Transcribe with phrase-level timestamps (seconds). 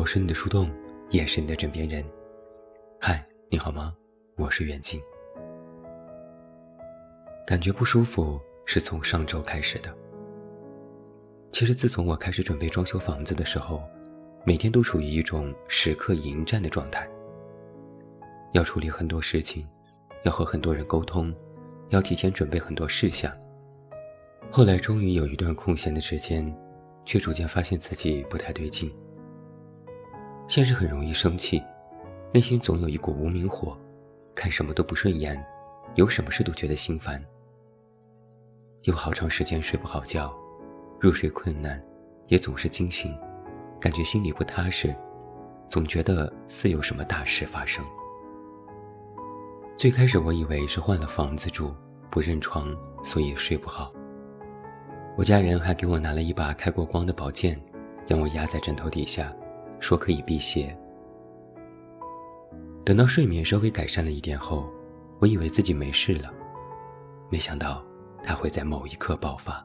[0.00, 0.70] 我是你的树洞，
[1.10, 2.02] 也是你的枕边人。
[2.98, 3.94] 嗨，你好吗？
[4.38, 4.98] 我是远近。
[7.46, 9.94] 感觉不舒服是从上周开始的。
[11.52, 13.82] 其实自从我开始准备装修房子的时候，
[14.42, 17.06] 每天都处于一种时刻迎战的状态。
[18.54, 19.68] 要处理很多事情，
[20.22, 21.30] 要和很多人沟通，
[21.90, 23.30] 要提前准备很多事项。
[24.50, 26.50] 后来终于有一段空闲的时间，
[27.04, 28.90] 却逐渐发现自己不太对劲。
[30.50, 31.62] 先是很容易生气，
[32.34, 33.78] 内心总有一股无名火，
[34.34, 35.40] 看什么都不顺眼，
[35.94, 37.24] 有什么事都觉得心烦。
[38.82, 40.36] 有好长时间睡不好觉，
[40.98, 41.80] 入睡困难，
[42.26, 43.16] 也总是惊醒，
[43.80, 44.92] 感觉心里不踏实，
[45.68, 47.84] 总觉得似有什么大事发生。
[49.76, 51.72] 最开始我以为是换了房子住，
[52.10, 53.92] 不认床，所以睡不好。
[55.16, 57.56] 我家人还给我拿了一把开过光的宝剑，
[58.08, 59.32] 让我压在枕头底下，
[59.80, 60.76] 说可以辟邪。
[62.84, 64.68] 等到睡眠稍微改善了一点后，
[65.18, 66.32] 我以为自己没事了，
[67.30, 67.84] 没想到
[68.22, 69.64] 它会在某一刻爆发。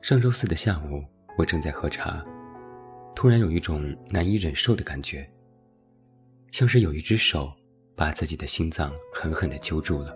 [0.00, 1.02] 上周四的下午，
[1.38, 2.24] 我正在喝茶，
[3.14, 5.28] 突然有一种难以忍受的感觉，
[6.52, 7.52] 像是有一只手
[7.96, 10.14] 把自己的心脏狠狠地揪住了，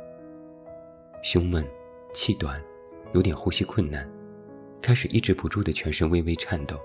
[1.22, 1.66] 胸闷，
[2.12, 2.60] 气短。
[3.14, 4.06] 有点呼吸困难，
[4.82, 6.78] 开始抑制不住的全身微微颤抖。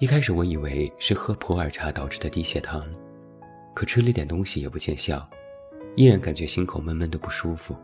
[0.00, 2.82] 一开始我以为是喝普洱茶导致的低血糖，
[3.74, 5.28] 可吃了点东西也不见效，
[5.94, 7.76] 依然感觉心口闷闷的不舒服。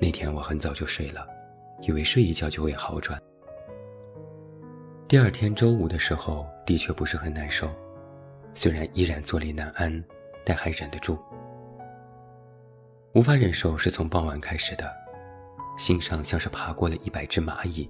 [0.00, 1.24] 那天我很早就睡了，
[1.80, 3.22] 以为睡一觉就会好转。
[5.06, 7.70] 第二天周五的时候，的确不是很难受，
[8.52, 10.04] 虽然依然坐立难安，
[10.44, 11.16] 但还忍得住。
[13.12, 14.92] 无法忍受是从傍晚开始的，
[15.78, 17.88] 心上像是爬过了一百只蚂蚁，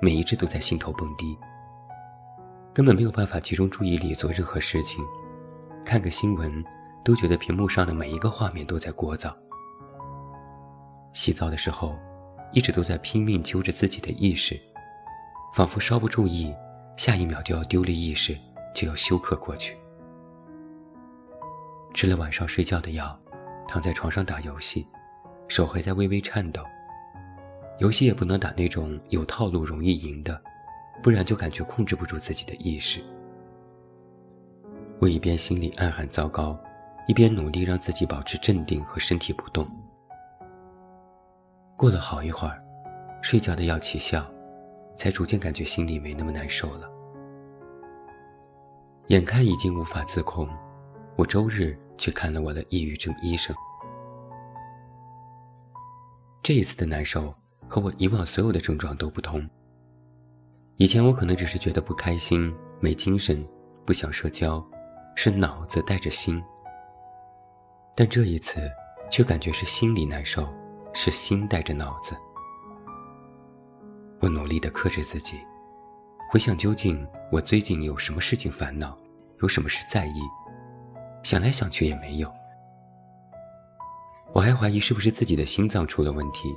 [0.00, 1.36] 每一只都在心头蹦迪，
[2.74, 5.04] 根本没有办法集中注意力做任何事情，
[5.84, 6.64] 看个新闻
[7.04, 9.32] 都觉得屏幕上的每一个画面都在聒噪。
[11.12, 11.98] 洗澡的时候，
[12.52, 14.58] 一直都在拼命揪着自己的意识，
[15.54, 16.54] 仿佛稍不注意，
[16.96, 18.36] 下一秒就要丢了意识，
[18.74, 19.76] 就要休克过去。
[21.92, 23.18] 吃了晚上睡觉的药。
[23.68, 24.86] 躺在床上打游戏，
[25.48, 26.62] 手还在微微颤抖。
[27.78, 30.38] 游戏也不能打那种有套路、容易赢的，
[31.02, 33.02] 不然就感觉控制不住自己的意识。
[35.00, 36.58] 我一边心里暗喊糟糕，
[37.08, 39.66] 一边努力让自己保持镇定和身体不动。
[41.76, 42.62] 过了好一会儿，
[43.20, 44.24] 睡觉的药起效，
[44.96, 46.88] 才逐渐感觉心里没那么难受了。
[49.08, 50.48] 眼看已经无法自控，
[51.16, 51.76] 我周日。
[51.98, 53.54] 去看了我的抑郁症医生。
[56.42, 57.32] 这一次的难受
[57.68, 59.48] 和我以往所有的症状都不同。
[60.82, 63.46] 以前我可能只是觉得不开心、没精神、
[63.86, 64.60] 不想社交，
[65.14, 66.42] 是脑子带着心。
[67.94, 68.68] 但这一次
[69.08, 70.52] 却感觉是心里难受，
[70.92, 72.16] 是心带着脑子。
[74.18, 75.38] 我努力地克制自己，
[76.28, 78.98] 回想究竟我最近有什么事情烦恼，
[79.40, 80.20] 有什么事在意。
[81.22, 82.28] 想来想去也没有，
[84.32, 86.52] 我还怀疑是不是自己的心脏出了问题，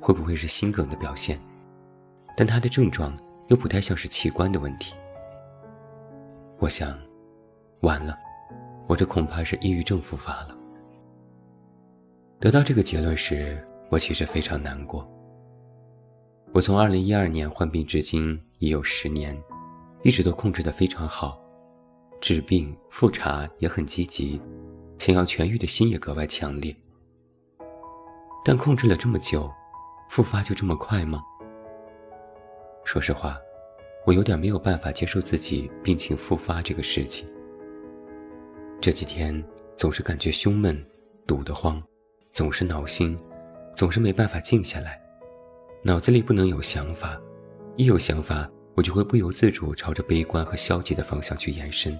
[0.00, 1.38] 会不会是心梗的表现？
[2.34, 3.14] 但他的症状
[3.50, 4.94] 又不太像是器官的问题。
[6.58, 6.96] 我想，
[7.80, 8.16] 完了，
[8.86, 10.56] 我这恐怕是抑郁症复发了。
[12.38, 15.06] 得到这个结论时，我其实非常难过。
[16.52, 19.36] 我从2012年患病至今已有十年，
[20.04, 21.38] 一直都控制得非常好。
[22.20, 24.40] 治病复查也很积极，
[24.98, 26.74] 想要痊愈的心也格外强烈。
[28.44, 29.50] 但控制了这么久，
[30.08, 31.20] 复发就这么快吗？
[32.90, 33.40] 说实话，
[34.04, 37.24] 我有点没有办法接受自己病情复发这个事情。
[38.80, 39.44] 这几天
[39.76, 40.84] 总是感觉胸闷、
[41.24, 41.80] 堵得慌，
[42.32, 43.16] 总是闹心，
[43.76, 45.00] 总是没办法静下来，
[45.84, 47.16] 脑子里不能有想法，
[47.76, 51.96] 一有想法，我就会不由自主朝着悲观和消极的方向去延伸。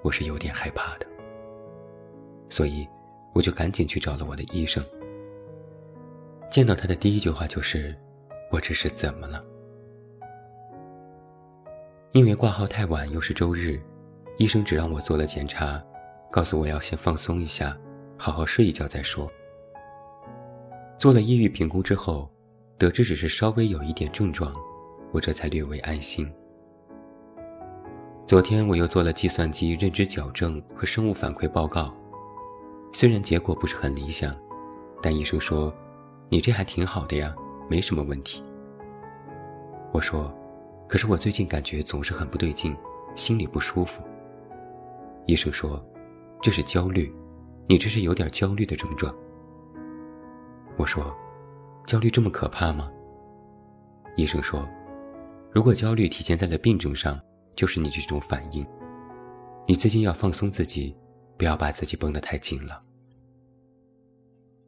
[0.00, 1.06] 我是有点害怕的，
[2.48, 2.86] 所以
[3.34, 4.80] 我就赶紧去找了我的医生。
[6.52, 7.92] 见到他的第一句话就是
[8.52, 9.40] ：“我这是怎么了？”
[12.12, 13.80] 因为挂号太晚，又是周日，
[14.36, 15.82] 医生只让我做了检查，
[16.30, 17.74] 告诉我要先放松一下，
[18.18, 19.30] 好好睡一觉再说。
[20.98, 22.30] 做了抑郁评估之后，
[22.76, 24.54] 得知只是稍微有一点症状，
[25.10, 26.30] 我这才略微安心。
[28.26, 31.94] 昨天我又做了计算机认知矫正和生物反馈报告，
[32.92, 34.30] 虽然结果不是很理想，
[35.00, 35.74] 但医生说
[36.28, 37.34] ：“你这还挺好的呀，
[37.70, 38.44] 没什么问题。”
[39.92, 40.30] 我说
[40.88, 42.76] ：“可是我最近感觉总是很不对劲，
[43.14, 44.02] 心里不舒服。
[45.26, 45.84] 医生说，
[46.40, 47.14] 这是焦虑，
[47.68, 49.14] 你这是有点焦虑的症状。
[50.76, 51.16] 我说，
[51.86, 52.90] 焦虑这么可怕吗？
[54.16, 54.68] 医生说，
[55.50, 57.20] 如果焦虑体现在了病症上，
[57.54, 58.66] 就是你这种反应。
[59.66, 60.94] 你最近要放松自己，
[61.36, 62.80] 不要把自己绷得太紧了。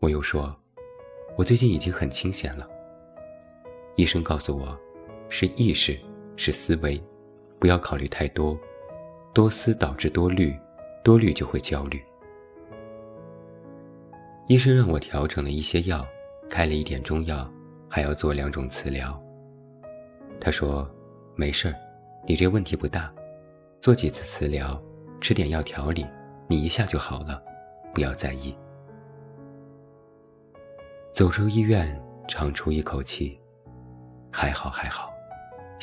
[0.01, 0.55] 我又说，
[1.37, 2.69] 我最近已经很清闲了。
[3.97, 4.79] 医生告诉我，
[5.37, 5.99] 是意识，
[6.37, 7.03] 是思维，
[7.59, 8.57] 不要考虑太多，
[9.33, 10.57] 多思导致多虑，
[11.03, 12.01] 多虑就会焦虑。
[14.47, 16.07] 医生让我调整了一些药，
[16.49, 17.51] 开了一点中药，
[17.91, 19.21] 还要做两种磁疗。
[20.41, 20.89] 他说，
[21.35, 21.75] 没事儿，
[22.29, 23.13] 你这问题不大。
[23.81, 24.81] 做几次磁疗，
[25.21, 26.07] 吃点药调理，
[26.47, 27.43] 你一下就好了，
[27.93, 28.57] 不要在意。
[31.11, 33.37] 走出医院，长出一口气，
[34.31, 35.13] 还好还好，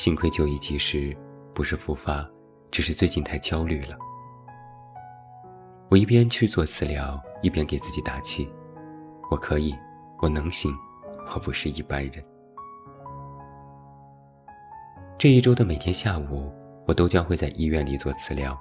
[0.01, 1.15] 幸亏就医及时，
[1.53, 2.27] 不是复发，
[2.71, 3.95] 只是最近太焦虑了。
[5.91, 8.51] 我一边去做磁疗，一边给自己打气：
[9.29, 9.75] 我可以，
[10.19, 10.73] 我能行，
[11.31, 12.13] 我不是一般人。
[15.19, 16.51] 这一周的每天下午。
[16.87, 18.59] 我都将会在医院里做磁疗。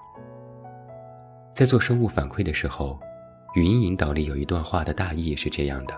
[1.55, 3.01] 在做生物反馈的时候，
[3.55, 5.95] 语音引导里有一段话的大意是这样的：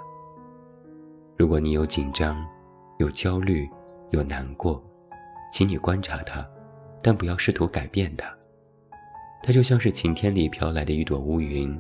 [1.37, 2.47] 如果你有紧张、
[2.99, 3.69] 有焦虑、
[4.11, 4.81] 有难过，
[5.53, 6.45] 请你观察它，
[7.01, 8.35] 但不要试图改变它。
[9.43, 11.79] 它就像是晴天里飘来的一朵乌云，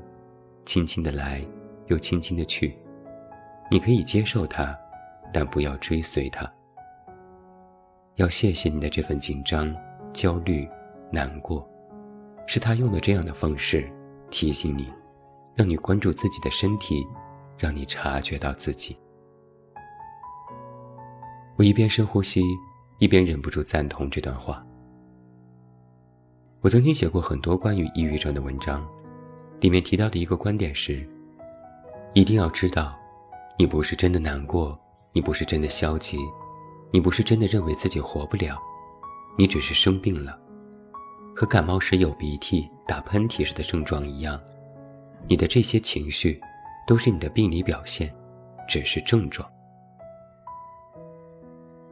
[0.64, 1.44] 轻轻的来，
[1.86, 2.76] 又轻轻的去。
[3.70, 4.78] 你可以接受它，
[5.32, 6.48] 但不要追随它。
[8.16, 9.74] 要谢谢你的这份紧张。
[10.12, 10.69] 焦虑、
[11.10, 11.66] 难过，
[12.46, 13.90] 是他用了这样的方式
[14.28, 14.92] 提醒你，
[15.54, 17.06] 让你关注自己的身体，
[17.56, 18.94] 让你察觉到自己。
[21.56, 22.42] 我一边深呼吸，
[23.02, 24.64] 一边忍不住赞同这段话。
[26.60, 28.88] 我曾经写过很多关于抑郁症的文章，
[29.58, 31.04] 里面提到的一个观点是：
[32.14, 32.96] 一定要知道，
[33.58, 34.78] 你不是真的难过，
[35.10, 36.16] 你不是真的消极，
[36.93, 38.56] 你不是真的认为自己活不了。
[39.37, 40.38] 你只是生病了，
[41.34, 44.40] 和感冒时有鼻涕、打喷嚏时的症状一样，
[45.26, 46.40] 你的这些情绪
[46.87, 48.08] 都是你的病理表现，
[48.69, 49.44] 只是症状。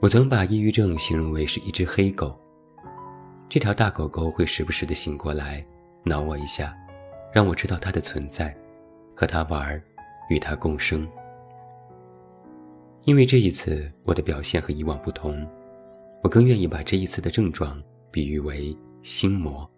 [0.01, 2.35] 我曾把抑郁症形容为是一只黑狗，
[3.51, 5.63] 这条大狗狗会时不时的醒过来，
[6.05, 6.75] 挠我一下，
[7.35, 8.57] 让我知道它的存在，
[9.15, 9.79] 和它玩，
[10.31, 11.07] 与它共生。
[13.05, 15.47] 因为这一次我的表现和以往不同。
[16.23, 17.79] 我更愿意把这一次的症状
[18.11, 19.71] 比喻为心魔，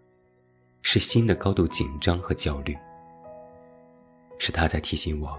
[0.83, 2.77] 是心的高度紧张和焦虑。
[4.39, 5.37] 是他在提醒我，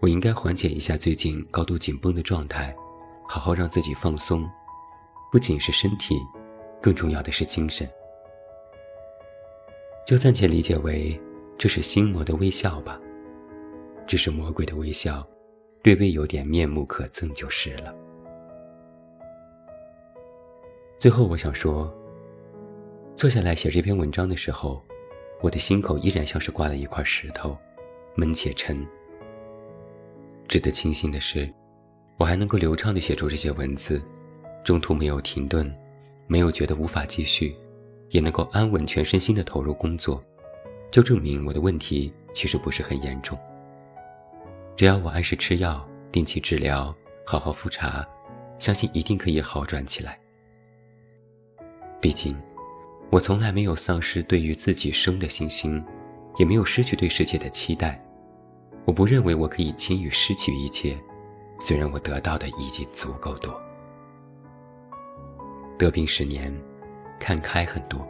[0.00, 2.74] 我应该缓解一下最近高度紧绷的状态，
[3.32, 4.46] 好好让自己放松，
[5.30, 6.14] 不仅是身体，
[6.82, 7.88] 更重要的是精神。
[10.06, 11.18] 就暂且理解为
[11.56, 13.00] 这是心魔的微笑吧，
[14.06, 15.26] 只是魔鬼的微笑，
[15.82, 17.94] 略微有点面目可憎就是了。
[20.98, 21.90] 最后，我想说，
[23.16, 24.84] 坐下来写这篇文章的时候，
[25.40, 27.56] 我的心口依然像是挂了一块石头，
[28.14, 28.86] 闷且沉。
[30.46, 31.50] 值得庆幸的是，
[32.22, 34.00] 我还能够流畅地写出这些文字，
[34.62, 35.68] 中途没有停顿，
[36.28, 37.52] 没有觉得无法继续，
[38.10, 40.22] 也能够安稳全身心地投入工作，
[40.88, 43.36] 就证明我的问题其实不是很严重。
[44.76, 46.94] 只要我按时吃药，定期治疗，
[47.26, 48.06] 好好复查，
[48.56, 50.16] 相信一定可以好转起来。
[52.00, 52.40] 毕竟，
[53.10, 55.84] 我从来没有丧失对于自己生的信心，
[56.38, 58.00] 也没有失去对世界的期待。
[58.84, 60.96] 我不认为我可以轻易失去一切，
[61.64, 63.62] 虽然我得到的已经足够多。
[65.78, 66.52] 得病十年，
[67.20, 68.04] 看开很多，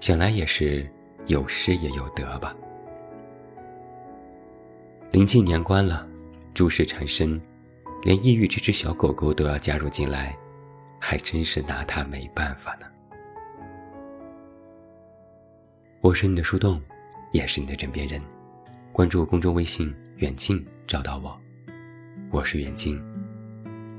[0.00, 0.84] 想来也是
[1.26, 2.52] 有失也有得吧。
[5.12, 6.04] 临近年关了，
[6.54, 7.40] 诸事缠身，
[8.02, 10.36] 连抑郁这只小狗狗都要加入进来，
[11.00, 12.86] 还真是拿它没办法呢。
[16.00, 16.82] 我是你的树洞，
[17.30, 18.20] 也是你的枕边人。
[18.92, 21.40] 关注公众微信“远近”，找到我。
[22.30, 23.00] 我是远近，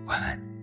[0.06, 0.57] 晚安。